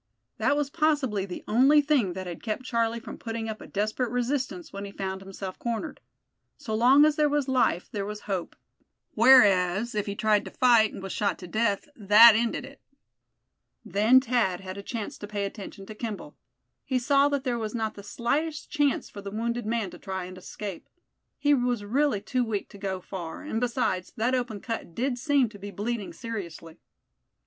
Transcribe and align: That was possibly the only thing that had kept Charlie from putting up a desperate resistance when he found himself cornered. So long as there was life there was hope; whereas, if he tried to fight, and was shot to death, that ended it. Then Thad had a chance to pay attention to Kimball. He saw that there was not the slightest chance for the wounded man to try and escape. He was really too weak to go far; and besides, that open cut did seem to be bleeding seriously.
That 0.39 0.57
was 0.57 0.71
possibly 0.71 1.27
the 1.27 1.43
only 1.47 1.79
thing 1.79 2.13
that 2.13 2.25
had 2.25 2.41
kept 2.41 2.63
Charlie 2.63 2.99
from 2.99 3.19
putting 3.19 3.47
up 3.47 3.61
a 3.61 3.67
desperate 3.67 4.09
resistance 4.09 4.73
when 4.73 4.83
he 4.83 4.91
found 4.91 5.21
himself 5.21 5.59
cornered. 5.59 6.01
So 6.57 6.73
long 6.73 7.05
as 7.05 7.17
there 7.17 7.29
was 7.29 7.47
life 7.47 7.87
there 7.91 8.03
was 8.03 8.21
hope; 8.21 8.55
whereas, 9.13 9.93
if 9.93 10.07
he 10.07 10.15
tried 10.15 10.43
to 10.45 10.49
fight, 10.49 10.91
and 10.91 11.03
was 11.03 11.13
shot 11.13 11.37
to 11.37 11.47
death, 11.47 11.87
that 11.95 12.35
ended 12.35 12.65
it. 12.65 12.81
Then 13.85 14.19
Thad 14.19 14.59
had 14.61 14.75
a 14.75 14.81
chance 14.81 15.19
to 15.19 15.27
pay 15.27 15.45
attention 15.45 15.85
to 15.85 15.93
Kimball. 15.93 16.35
He 16.83 16.97
saw 16.97 17.29
that 17.29 17.43
there 17.43 17.59
was 17.59 17.75
not 17.75 17.93
the 17.93 18.01
slightest 18.01 18.71
chance 18.71 19.07
for 19.07 19.21
the 19.21 19.29
wounded 19.29 19.67
man 19.67 19.91
to 19.91 19.99
try 19.99 20.25
and 20.25 20.35
escape. 20.35 20.89
He 21.37 21.53
was 21.53 21.85
really 21.85 22.21
too 22.21 22.43
weak 22.43 22.69
to 22.69 22.79
go 22.79 23.01
far; 23.01 23.43
and 23.43 23.59
besides, 23.61 24.11
that 24.17 24.33
open 24.33 24.61
cut 24.61 24.95
did 24.95 25.19
seem 25.19 25.47
to 25.49 25.59
be 25.59 25.69
bleeding 25.69 26.11
seriously. 26.11 26.79